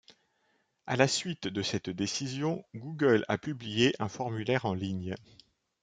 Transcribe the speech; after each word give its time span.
À 0.87 0.95
la 0.95 1.07
suite 1.07 1.47
de 1.47 1.61
cette 1.61 1.91
décision, 1.91 2.65
Google 2.73 3.23
a 3.27 3.37
publié 3.37 3.93
un 3.99 4.09
formulaire 4.09 4.65
en 4.65 4.73
ligne. 4.73 5.13